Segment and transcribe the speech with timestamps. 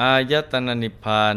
[0.00, 1.36] อายตนะนิพพาน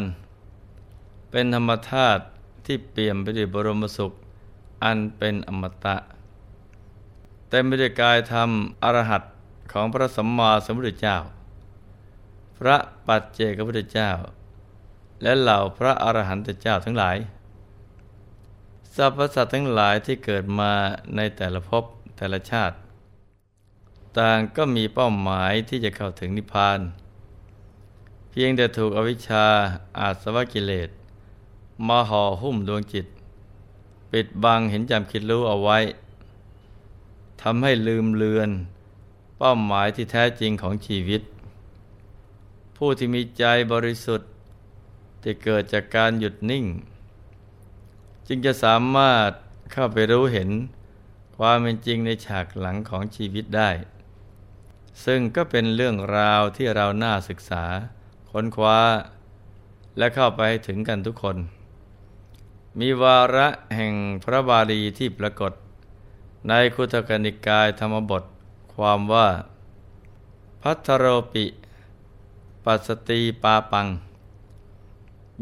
[1.31, 2.23] เป็นธรรมธาตุ
[2.65, 4.13] ที่เปี่ยมไปด้วยบรมสุข
[4.83, 5.97] อันเป็นอมตะ
[7.49, 8.49] เต็มไปด้วยกายธรรม
[8.83, 9.23] อรหัต
[9.71, 11.17] ของพระสัมมาสัมพุทธเจ้า
[12.57, 14.09] พระปัจเจกพุทธเจ้า
[15.21, 17.17] และเหล่าพระอรหันตเจ้าทั้งหลาย
[18.95, 20.71] สรรพสัตว์ทั้งหลายที่เกิดมา
[21.15, 21.83] ในแต่ละภพ
[22.17, 22.75] แต่ละชาติ
[24.17, 26.81] ต่างก็มีเป้าหมายที่จะเข้าถึงนิพพาน
[28.39, 29.45] พียงแต่ถูกอวิชชา
[29.99, 30.89] อาสวะกิเลส
[31.87, 33.07] มาห่อหุ้มดวงจิต
[34.11, 35.77] ปิดบังเห็นจำคิดรู้เอาไว้
[37.41, 38.49] ทำให้ลืมเลือน
[39.37, 41.21] เป้าหมายที่แท้จริงของชีวิต
[42.77, 43.43] ผู้ที่มีใจ
[43.73, 44.29] บริสุทธิ์
[45.21, 46.65] ที่เกิดจากการหยุดนิ่ง
[48.27, 49.29] จึงจะสามารถ
[49.71, 50.49] เข้าไปรู้เห็น
[51.37, 53.69] ความเป็นจริงในฉากหลังของชีวิตได้
[55.05, 57.65] ซึ่งก็เป็นเรื่องราวที่เราน่าศึกษา
[58.39, 58.79] ค้นคว้า
[59.97, 61.37] และเข้าไปถึงกันทุกคน
[62.79, 63.93] มีวาระแห่ง
[64.23, 65.53] พระบาลีที่ปรากฏ
[66.47, 68.23] ในคุตกนิกายธรรมบท
[68.75, 69.27] ความว่า
[70.61, 71.45] พัทโรปิ
[72.65, 73.87] ปัสติปาปัง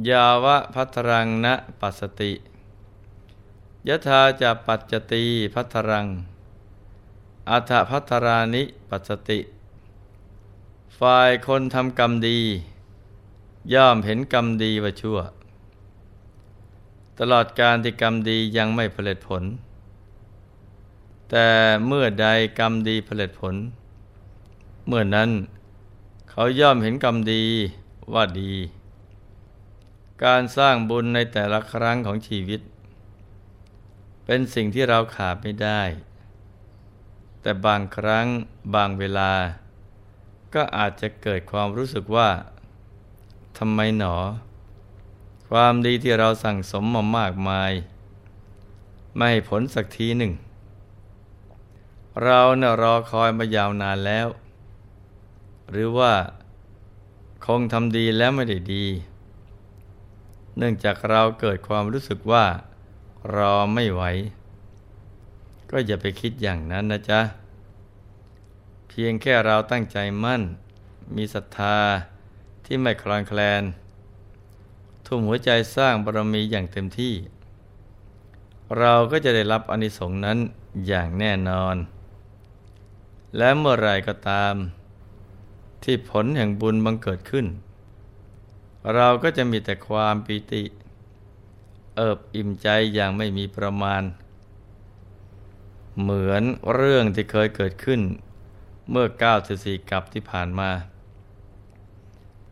[0.09, 2.31] ยาวะพัทรังนะปัสติ
[3.87, 5.23] ยะธาจะปัจจตี
[5.53, 6.07] พัทรัง
[7.49, 9.39] อัฏพัทรานิปัสติ
[10.99, 12.41] ฝ่ายคนทำกรรมดี
[13.73, 15.19] ย่อมเห็นกรรมดีว่าชั่ว
[17.19, 19.43] ตลอดการที่กรรมดียังไม่ผลิตผล
[21.29, 21.47] แต่
[21.87, 22.27] เมื่อใด
[22.59, 23.55] กรรมดีผลิตผล
[24.87, 25.29] เมื่อนั้น
[26.29, 27.43] เขาย่อมเห็นกรรมดี
[28.13, 28.53] ว่าดี
[30.23, 32.61] การสร้างบุญในแต่ละครั้งของชีวิต
[34.25, 35.81] เป็นสิ่งที่เราขาดไม่ได้
[37.41, 38.27] แต่บางครั้ง
[38.75, 39.33] บางเวลา
[40.53, 42.29] ก็อาจจะเกิดความรู้สึกว่า
[43.57, 44.15] ทำไมหนอ
[45.49, 47.71] ความดีที่เราสั่งสมมามากมาย
[49.15, 50.33] ไม่ให้ผลสักทีหนึ่ง
[52.23, 54.27] เราเนะ่ยรอคอยมายาวนานแล้ว
[55.71, 56.13] หรือว่า
[57.45, 58.85] คงทำดีแล้วไม่ได้ดี
[60.57, 62.45] เนื่องจากเราเกิดความรู้สึกว่า
[63.35, 64.03] รอไม่ไหว
[65.71, 67.21] ก็อย่าไปคิดอย่างนั้นนะจ๊ะ
[68.87, 70.41] เพียงแค่เราตั้งใจมั่น
[71.15, 71.77] มีศรัทธา
[72.65, 73.63] ที่ไม่คลอนแคลน
[75.05, 77.13] ทุ่มหัวใจสร้างบารมีอย่างเต็มที่
[78.79, 80.37] เราก็จะได้รับอนิสงส์นั้น
[80.87, 81.75] อย่างแน่นอน
[83.37, 84.53] และเมื่อไรก็ตาม
[85.83, 87.45] ที่ผลแห่งบุญบังเกิดขึ้น
[88.93, 90.63] เราก็จะมีแต่ความปิติ
[91.95, 94.03] เอิบอิ่มใจอย่างไม่มีประมาณ
[96.01, 96.43] เหมือน
[96.73, 98.01] เรื่องที่เคยเกิดขึ้น
[98.89, 99.33] เมื่อเก้า
[99.65, 100.69] สี่กับที่ผ่านมา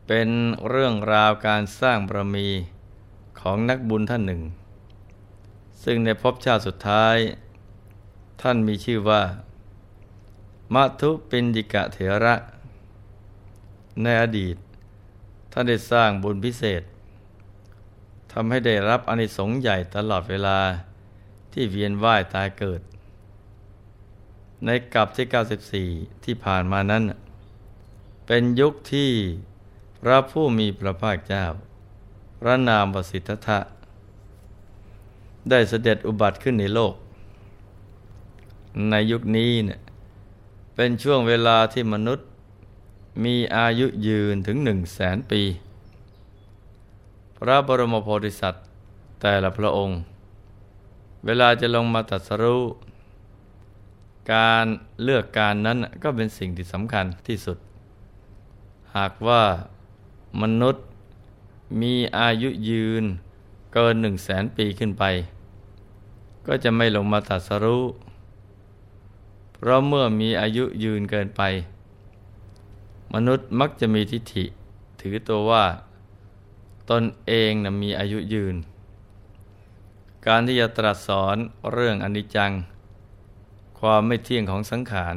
[0.07, 0.29] เป็น
[0.69, 2.47] เรื่องราวการสร้างบารมี
[3.39, 4.41] ของนักบุญท่านหนึ่ง
[5.83, 7.17] ซึ่งในภพชาติสุดท้าย
[8.41, 9.23] ท่านมีชื่อว่า
[10.73, 12.35] มัทุปินดิกะเถระ
[14.01, 14.55] ในอดีต
[15.51, 16.83] ท่านได้สร้างบุญพิเศษ
[18.31, 20.59] ทำให้ได้รับอนิสงส์ใหญ่ตลอดเวลา
[21.51, 22.81] ที่เวียนว่ายตายเกิด
[24.65, 27.03] ในกับที่ 94 ที่ผ่านมานั้น
[28.27, 29.11] เป็นยุคที่
[30.05, 31.45] พระผู้มีพระภาคเจ้า
[32.39, 33.59] พระนามวสิทธะ
[35.49, 36.93] ได้เสด็จอุบัติขึ้นในโลก
[38.89, 39.79] ในยุคนี้เนี่ย
[40.75, 42.27] เป็นช่วงเวลาที่มนุษย์
[43.23, 45.41] มีอายุยืนถึงหนึ่งแสนปี
[47.37, 48.65] พระบรมโพธิสัตว์
[49.21, 49.99] แต่ละพระองค์
[51.25, 52.63] เวลาจะลงมาตัดสรู้
[54.33, 54.65] การ
[55.03, 57.57] เลือกการนั้นก็เป็นสิ่งที่สำคัญที่สุด
[58.95, 59.41] หากว่า
[60.41, 60.83] มนุษย์
[61.81, 63.03] มีอายุยืน
[63.73, 65.03] เกินหนึ่งแสนปีขึ้นไป
[66.47, 67.83] ก็จะไม่ลงมาตัดสรู้
[69.53, 71.41] เพราะเมื่อมีอายุยืนเกินไป
[73.13, 74.45] มนุษย์มักจะมีทิฏฐิ
[75.01, 75.65] ถือตัวว่า
[76.89, 78.55] ตนเองนะมีอายุยืน
[80.27, 81.37] การที่จะตรัสสอน
[81.71, 82.51] เรื่องอนิจจัง
[83.79, 85.15] ความไม่เที่ยงของสังขาร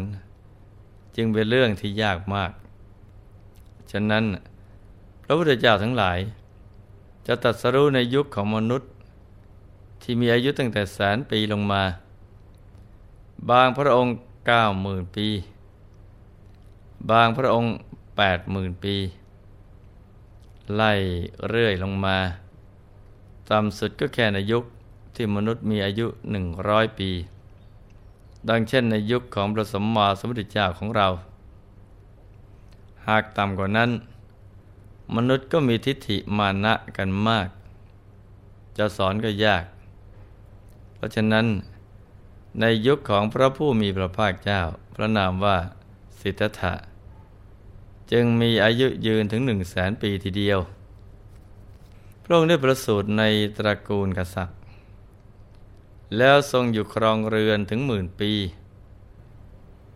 [1.16, 2.52] จึงเป็นเรื่องที่ยากมาก
[3.90, 4.24] ฉะนั้น
[5.28, 6.18] พระพุทธเจ้าทั้งหลาย
[7.26, 8.90] จะตัดสรู้ในยุคของมนุษย์
[10.02, 11.82] ที่มีอายุตั้งแต่แสนปีลงมา
[13.50, 14.14] บางพระองค์
[14.46, 15.28] เก้าหมื่นปี
[17.10, 17.72] บางพระองค์
[18.16, 18.94] แปดหมื่นปี
[20.76, 20.92] ไล่
[21.48, 22.16] เรื่อยลงมา
[23.50, 24.64] ต่ำสุดก็แค่ในยุค
[25.14, 27.10] ที่มนุษย์มีอายุหนึ่งร้อยปี
[28.48, 31.08] ดังเช่นในยุคของพระสมมาสมุทรเจ้าของเรา
[33.08, 33.90] หากต่ำกว่านั้น
[35.14, 37.48] มนุษย์ก็มีทิฏฐิมานะกันมาก
[38.78, 39.64] จะสอนก็ยาก
[40.94, 41.46] เพราะฉะนั้น
[42.60, 44.60] ในยุคของพระผู้มีพระภาคเจ้า
[44.94, 45.56] พระนามว่า
[46.20, 46.74] สิทธัตถะ
[48.12, 50.58] จึงมีอายุยืนถึงหนึ่งแสนปีทีเดียว
[52.22, 53.22] พระองค์ได้ประสูติใน
[53.56, 54.58] ตระกูลกษัตริย์
[56.16, 58.32] แล้วทรงอยู่ครองเรือนถึงหมื่นปี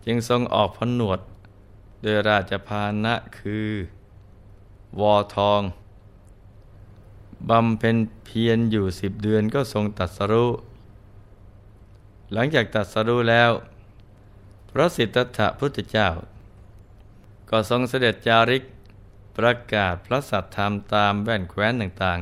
[0.04, 1.20] จึงทรงออกพนวด
[2.02, 3.68] โดยราชพานะคือ
[5.00, 5.60] วอทอง
[7.48, 10.46] บำเพ็ญเพียรอยู่สิบเดือนก็ทรงตัดสรุ
[12.32, 13.50] หลังจากตัดสรุแล้ว
[14.70, 16.08] พระสิทธัตถะพุทธเจ้า
[17.50, 18.64] ก็ทรงเสด็จจาริก
[19.36, 22.20] ประกาศพระสัทธรรมตามแว่นแคว้นต่าง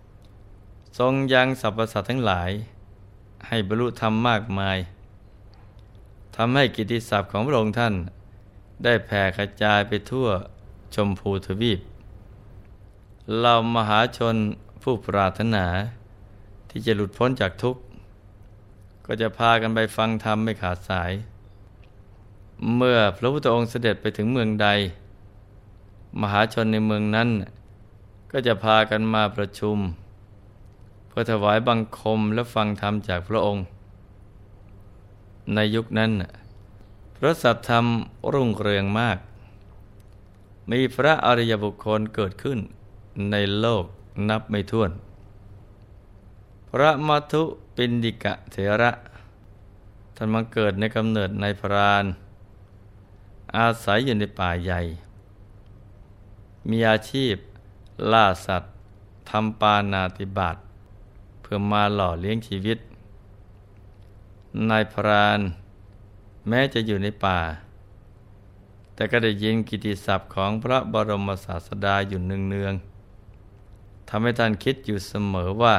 [0.00, 2.50] ๆ ทรงยังสรรพสัตว์ทั้งหลาย
[3.48, 4.78] ให้บรรลุธรรมมากมาย
[6.36, 7.94] ทำให้กิติศัพท์ของพระองค์ท่าน
[8.84, 10.28] ได้แผ่กระจายไปทั่ว
[10.94, 11.80] ชมพูทวีป
[13.40, 14.36] เรามหาชน
[14.82, 15.64] ผู้ปรารถนา
[16.68, 17.82] ที่จะหลุดพ้นจากทุกข์
[19.06, 21.12] ก็จะพากันไปฟังธรรมไม่ขาดสาย
[22.76, 24.68] เมื่อพระพุทธองค์เสด็จไปถึงเมืองใด
[26.20, 27.28] มหาชนในเมืองนั้น
[28.32, 29.76] ก็จะพากันมาประชุม
[31.08, 33.64] เพื่อถวายบังคมและฟังธรรมจากพระองค์
[35.54, 36.10] ในยุคนั้น
[37.16, 37.86] พระสัทธรรม
[38.32, 39.18] รุ่งเรืองมาก
[40.70, 42.58] มีพระอริยบุคคลเกิดขึ้น
[43.30, 43.84] ในโลก
[44.28, 44.90] นับไม่ถ้วน
[46.68, 47.42] พระมัทุ
[47.76, 48.92] ปินดิกะเถระ
[50.16, 52.04] ท่านมาเกิดในกำเนิดในพราน
[53.56, 54.80] อาศัยอยู่ในป่าใหญ่
[56.70, 57.34] มีอาชีพ
[58.12, 58.72] ล่าสัตว์
[59.30, 60.56] ทำปานาติบาต
[61.40, 62.78] เพื่อมาหล่อเลี้ยงชีวิต
[64.70, 65.40] นายพราน
[66.48, 67.38] แม้จะอยู่ในป่า
[68.94, 75.76] แต่ก็ได้ยินกิติศัพท์ของพระบรมศาสดาอยู่เนืองๆทำให้ท่านคิดอยู่เสมอว่า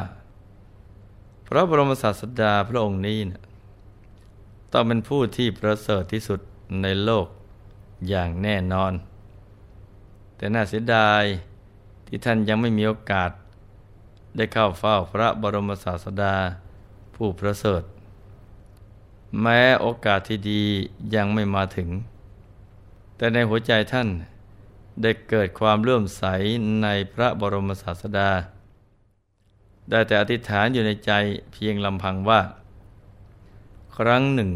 [1.47, 3.41] พระบรมศาสดาพระองค์นี้นะ
[4.71, 6.39] ต้องเป็นผู้ที่ประเสริฐที่สุด
[6.81, 7.27] ในโลก
[8.07, 8.93] อย่างแน่นอน
[10.35, 11.23] แต่น่าเสียดาย
[12.07, 13.31] ที่ท่านยังไม่มีโอกาส
[14.35, 16.35] ได้เข้าเฝ้าพระบรมศาสดา
[17.15, 17.83] ผู้ประเสริฐ
[19.41, 20.61] แม้โอกาสที่ดี
[21.15, 21.89] ยังไม่มาถึง
[23.17, 24.07] แต่ในหัวใจท่าน
[25.01, 26.23] ได้เกิดความเลื่อมใส
[26.83, 28.29] ในพระบรมศาสดา
[29.89, 31.11] ได้แต่อธิษฐานอยู่ในใจ
[31.51, 32.41] เพียงลำพังว่า
[33.97, 34.49] ครั้งหนึ่ง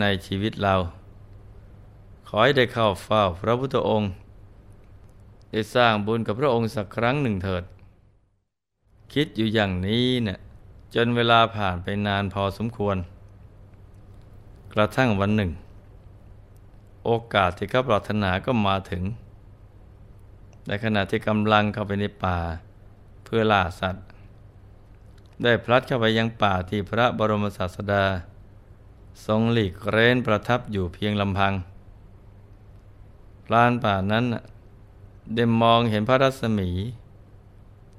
[0.00, 0.74] ในชีวิตเรา
[2.28, 4.10] ขอให้ได้เข้าเฝ้าพระพุทธองค์
[5.50, 7.64] ได้สร้างบุญกับพระองค์สักครั้งหนึ่งเถิด
[9.12, 10.38] คิดอยู่อย่างนี้เนะ่ย
[10.94, 12.96] จนเวลาผ่านไปนานพอสมควร
[14.72, 15.50] กระทั่งวันหนึ่ง
[17.04, 19.04] โอกาสที่เขาปรารถนาก็มาถึง
[20.66, 22.38] ในขณะที่กำลังเข้าไปในป่า
[23.24, 24.06] เพื่อล่าสัตว์
[25.42, 28.04] ได้พลัดเข้าไปยังป่าที่พระบรมศาสดา
[29.26, 31.54] ทรงหลีกเร้นประทับอยู่เพียงลำพัง
[33.44, 34.24] พลานป่านั้น
[35.34, 36.70] ได้มองเห็นพระรัศมี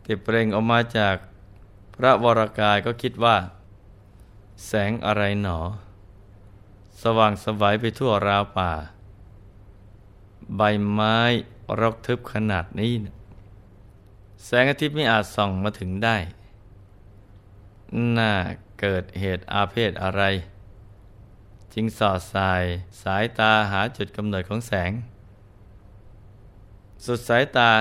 [0.03, 1.15] ที่เปล่งออกมาจาก
[1.95, 3.37] พระวรากายก็คิดว่า
[4.65, 5.59] แสงอะไรหนอ
[7.01, 8.71] สว่างสวัยไปทั่วราวป่า
[10.57, 11.17] ใบไม้
[11.81, 12.93] รกทึบขนาดนี้
[14.45, 16.17] แสงอาทิตย์ไม่อาจส่องมาถึงได้
[18.17, 18.33] น่า
[18.79, 20.23] เกิดเหตุอาเพศอะไร
[21.73, 22.63] จึงสอดสาย
[23.03, 24.91] สายตาหาจุดกำเนิดของแสง
[27.05, 27.71] สุดสายตา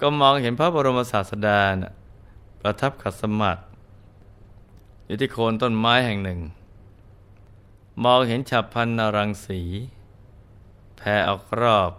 [0.00, 1.92] ก็มองเห็นพระบรมศาสดานะ
[2.60, 3.60] ประทับขัดสมาธิ
[5.06, 6.40] อยู่ที่โคนต้นไม้แห่งหนึ่ง
[8.04, 9.60] มองเห็นฉับพันนรังสี
[10.98, 11.90] แผ่ออกรอบ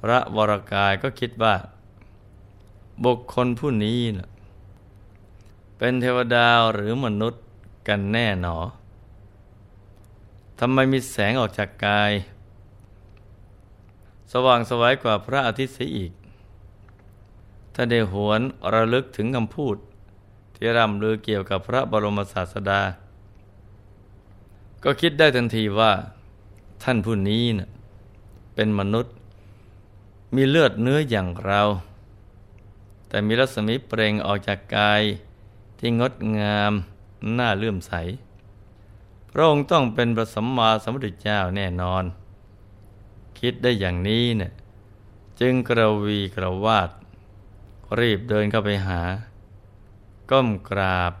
[0.00, 1.54] พระวรกายก็คิดว่า
[3.04, 4.28] บุคคลผู้นี้นะ
[5.78, 7.44] เป็นเทวดาหรือมนุษย์
[7.88, 8.58] กันแน่หนอ
[10.60, 12.12] ทำไมมีแสงออกจากกาย
[14.32, 16.12] สว่างสวัยกว่าพระอาทิตย์เสียอีก
[17.74, 18.40] ถ้าได้หวน
[18.74, 19.76] ระลึกถึงคำพูด
[20.54, 22.80] ที่ร่ำลือเกี่ยวกับพระบรมศาสดา
[24.84, 25.92] ก็คิดได้ทันทีว่า
[26.82, 27.70] ท่านผู้นี้นะ
[28.54, 29.14] เป็นมนุษย์
[30.34, 31.62] มีเลือดเนื้ออย่างเรา
[33.08, 35.02] แต่มีรัศมีเปล่งออกจากกาย
[35.78, 36.72] ที่งดงาม
[37.38, 37.92] น่าเลื่อมใส
[39.30, 42.04] พระองค์ต้องเป็นพระสัมมาสัมพุทธเจ้าแน่นอน
[43.38, 44.52] คิดได้อย่างนี้เนี่ย
[45.40, 46.90] จึงกระวีกระวาด
[47.98, 49.00] รีบเดินเข้าไปหา
[50.30, 51.12] ก้มกราบ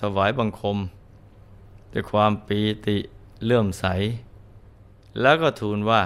[0.00, 0.78] ถวายบังคม
[1.92, 2.96] ด้วยความปีติ
[3.44, 3.84] เลื่อมใส
[5.20, 6.02] แล้วก็ทูลว่า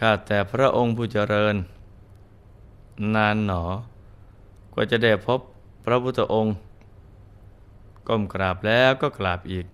[0.00, 1.56] ข้าแต่พระองค์ผู้เจริญ
[3.14, 3.64] นานหนอ
[4.74, 5.40] กว่าจะได้พบ
[5.84, 6.54] พระพุทธองค์
[8.06, 9.66] ก้มกราบแล้วก็กราบอีก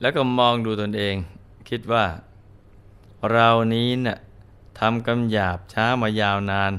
[0.00, 1.16] แล้วก็มองดูตนเอง
[1.68, 2.06] คิดว่า
[3.30, 4.16] เรานี้นะ่ะ
[4.78, 6.72] ทำกำหยาบช้ามายาวนาน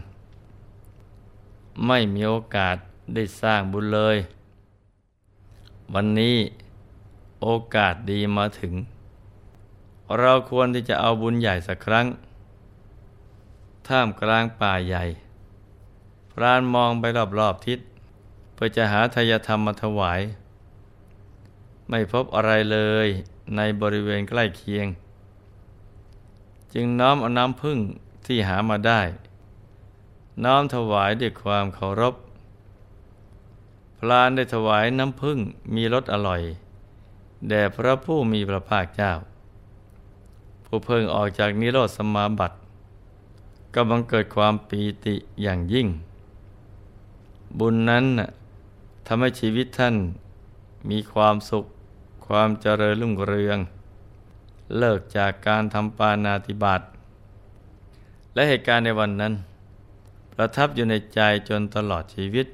[1.86, 2.76] ไม่มีโอกาส
[3.14, 4.18] ได้สร้างบุญเลย
[5.94, 6.38] วันนี้
[7.42, 8.74] โอกาสดีมาถึง
[10.20, 12.08] เราควรที่จะเอาบุญใหญ่สักครั้ง
[13.88, 15.06] ท่ามกลางป่าใหญ่
[16.32, 17.04] พรานมองไป
[17.40, 17.80] รอบๆทิศ
[18.54, 20.22] เพื่อจะหาทายธรรมมาถวาย
[21.90, 23.08] ไม่พบอะไรเลย
[23.56, 24.88] ในบริเวณใกล้เคียง
[26.74, 27.78] จึงน้อมเอาน้ำพึ่ง
[28.26, 29.02] ที่หามาได้
[30.44, 32.16] น้อมถวายด้วยความเคารพ
[34.00, 35.38] พรานได้ถวายน้ำพึ่ง
[35.76, 36.42] มีรสอร่อย
[37.48, 39.14] แด่พระผู้มีพระภาคเจ้า
[40.74, 42.56] ผู้เพิ่งออกจากนิโรธสมาบัติ
[43.74, 45.88] ก็บังเกิดความปีติอย่างยิ่ง
[47.60, 48.06] บุญนั้น
[49.08, 49.96] ทำให้ชีวิตท่าน
[50.90, 51.66] มีความสุข
[52.28, 53.58] ความเจริญรุ่งเรือง
[54.78, 56.82] เลิกจากการทำปานาติบาต
[58.34, 59.34] และเหตุการณ์ในวันนั้น
[60.34, 62.48] ประทับอยู่ในใจจนตลอดชีวิต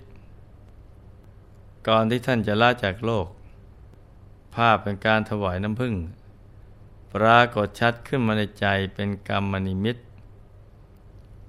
[1.88, 3.28] ก่อนที่ท่านจะลาจากโลก
[4.56, 5.94] ภาพเป็นการถวายน้ำผึ้ง
[7.18, 9.98] ปรากฏชัดขึ้นมาในใจเป็นกรรมนิมิต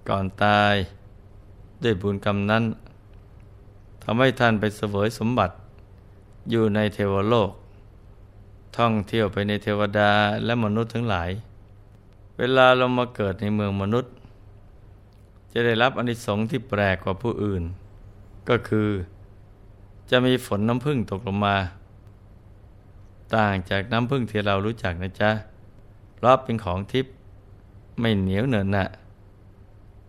[0.08, 0.74] ก่อนตาย
[1.82, 2.64] ด้วยบุญกรรมนั้น
[4.02, 5.54] ทำให้ท่านไปเสวยสมบัติ
[6.50, 7.50] อยู่ในเทวโลก
[8.76, 10.10] ท่องเที่ยวไปในเทวดา
[10.44, 11.30] และมนุษย์ทั้งหลาย
[12.38, 14.12] เวลาเรามาเกิดในเมืองมนุษย์
[15.52, 17.62] จะได้รับอนิสงส์ที่แปลกกว่าผู้อื่น
[18.48, 18.88] ก็คือ
[20.10, 21.56] จะมีฝนน้ำพึ่งตกลงมา
[23.36, 25.30] ต่างจากน้ำผึ้งที่เรารู้จักนะจ๊ะ
[26.18, 27.14] เพราะเป็นของทิพย์
[28.00, 28.86] ไม่เหนียวเนินนะ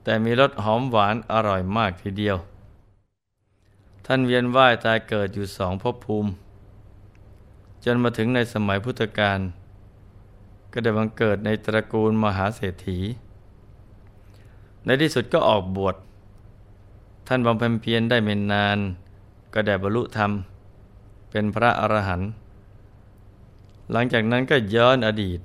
[0.03, 2.37] แต่มีรสหอมหวานอร่อยมากทีเดียว
[4.05, 6.31] ท่านเวียนว่ายตายเกิดอยู่สองภพภูมิ
[7.83, 9.39] จนมาถึงในสมัยพุทธกาล
[10.71, 12.99] ก็ได้บังเกิดในตระกูลมหาเศรษฐี
[14.85, 15.95] ในที่สุดก็ออกบวช
[17.27, 18.77] ท่านบำเพ็ญเพียรได้ไม่นาน
[19.53, 20.31] ก็ได้บรรลุธรรม
[21.29, 22.29] เป็นพระอรหันต์
[23.91, 25.39] หลังจากนั้นก็ย้อนอดีต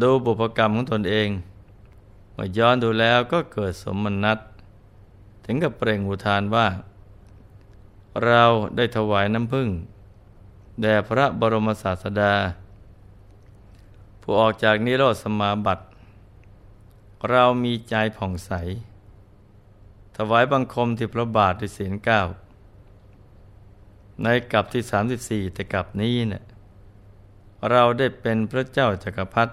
[0.00, 1.28] ดูบุพกรรมของตนเอง
[2.32, 4.38] เมื่อย้อนดูแล้วก็เกิดสมนัต
[5.44, 6.66] ถึงกับเปล่งอุทานว่า
[8.24, 8.42] เรา
[8.76, 9.68] ได้ถวายน้ำพึ่ง
[10.80, 12.34] แด่พระบรมศาสดา
[14.20, 15.84] ผู้ออกจากนิโรธสมาบัติ
[17.30, 18.52] เรามีใจผ่องใส
[20.16, 22.20] ถวายบังคมที่พระบาทด้วยเสียงเก้า
[24.22, 26.44] ในกับที่สามสิบสี่แต่กับนี้เนะี่ย
[27.70, 29.52] เราได้เป็นพระเจ้าจักรพรรดิ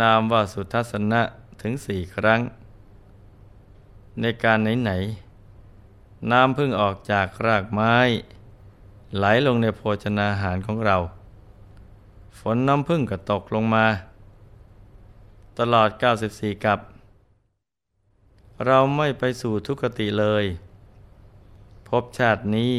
[0.00, 1.22] นามว่าสุทัศนะ
[1.60, 2.40] ถึงสี่ครั้ง
[4.20, 7.94] ในการไหนๆน้ำพึ่งออกจากรากไม้
[9.16, 10.96] ไหลลงในโภชนาหารของเรา
[12.38, 13.86] ฝนน้ำพึ่งก็ตกลงมา
[15.58, 15.88] ตลอด
[16.26, 16.78] 94 กับ
[18.66, 20.44] เราไม่ไปสู่ทุกติเลย
[21.88, 22.74] พบชาตินี้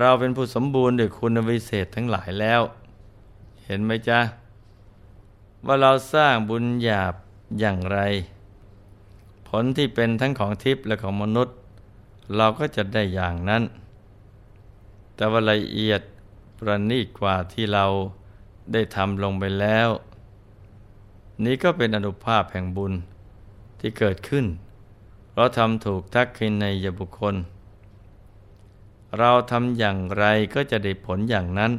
[0.00, 2.60] เราเป็นผู้สมบูรณ์ด้วยคุณวิเศษทั้งหลายแล้ว
[3.64, 4.20] เห็นไหมจ๊ะ
[5.66, 7.14] ว่าเราสร้างบุญหยาบ
[7.58, 7.98] อย่างไร
[9.48, 11.56] ผลที่เป็นทั้งของทิพย์และของมนุษย์
[12.36, 13.62] เราก็จะได้อย่างนั้น
[15.14, 16.00] แต่ว่าละเอียด
[16.58, 17.84] ประณีตกว่าที่เรา
[18.72, 19.88] ได้ทำลงไปแล้ว
[21.44, 22.92] นี้ก็เป็นอนุภาพแห่งบุญ
[23.80, 24.46] ที่เกิดขึ้น
[25.30, 27.34] เพราะทำถูกทักขินในยบุคคล
[29.18, 30.24] เราทำอย่างไร
[30.54, 31.72] ก็จะได้ผลอย่างนั้น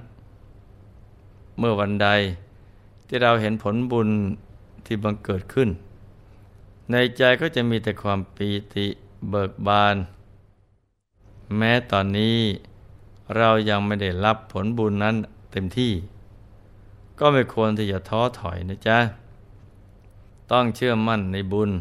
[1.57, 2.09] เมื่อวันใด
[3.09, 4.09] ที่เราเห็นผลบุญ
[4.85, 5.69] ที่บังเกิดขึ้น
[6.91, 8.85] ในใจก็จะมีแต่ความปีติ
[9.29, 9.95] เบิกบาน
[11.57, 12.37] แม้ตอนนี้
[13.37, 15.15] เรายังไม่ได้รับผลบุญนั้น
[15.51, 15.93] เต็มที่
[17.19, 18.97] ก็ไม่ควรที่จะท้อถอยนะจ๊ะ
[20.51, 21.71] ต้องเชื่อมั่นในบุญ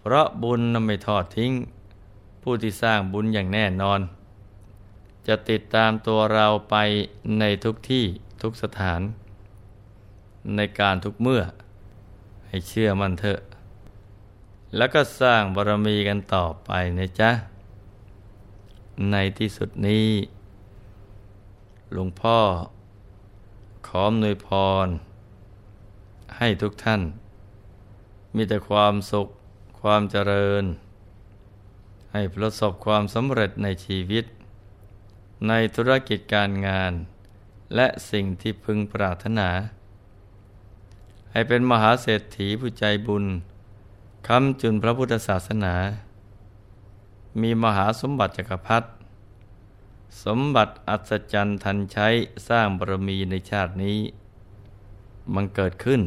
[0.00, 1.52] เพราะบุญนั้นไม่ทอดทิ้ง
[2.42, 4.00] ผู้ที่สร้างบุญอย่างแน่นอน
[5.26, 6.76] จะติดตามตัวเราไป
[7.38, 8.04] ในทุกที่
[8.42, 9.00] ทุกสถาน
[10.56, 11.42] ในการทุกเมื่อ
[12.46, 13.40] ให้เชื่อมั่นเถอะ
[14.76, 17.30] แล้วก็สร้างบารมีกันต่อไปนะจ๊ะ
[19.10, 20.08] ในที่สุดนี้
[21.92, 22.38] หลวงพ่อ
[23.86, 24.48] ขออนวยพ
[24.86, 24.88] ร
[26.38, 27.02] ให้ทุกท่าน
[28.34, 29.28] มีแต่ความสุข
[29.80, 30.64] ความเจริญ
[32.12, 34.24] ให้ประสบความสำเร็จในชีวิต
[35.48, 36.92] ในธุรกิจการงาน
[37.74, 39.48] และสิ่งที่พึงปรารถนา
[41.34, 43.24] ให้เป็นมหาเศรษฐีผู้ใจบุญ
[44.28, 45.74] คำจุนพระพุทธศาสนา
[47.40, 48.88] มีมหาสมบัติจักรพรรดิ
[50.24, 52.08] สมบัติอัศจรรย์ทันใช้
[52.48, 53.98] สร้างบารมีในชาตินี้
[55.34, 56.00] มันเกิดขึ้น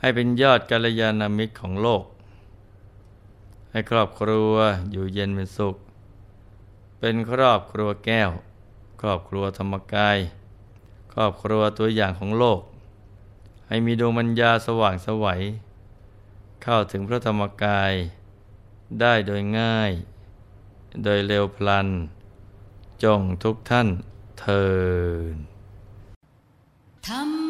[0.00, 2.04] ให้เป็นยอดกัลยาณมิตรของโลก
[3.70, 4.52] ให้ครอบครัว
[4.92, 5.76] อยู่เย็นเป็นสุข
[6.98, 8.30] เป็นครอบครัวแก้ว
[9.00, 10.18] ครอบครัวธรรมกาย
[11.12, 12.60] ครอบครัวตัวอย่างของโลก
[13.72, 15.42] ให้มีดวงมัญญาสว่างสวัย
[16.62, 17.92] เข้าถึงพระธรรมกาย
[19.00, 19.92] ได้โดยง่าย
[21.04, 21.88] โดยเร็วพลัน
[23.02, 23.88] จงทุกท่าน
[24.40, 24.66] เทิ
[25.32, 25.34] น
[27.06, 27.22] ธรร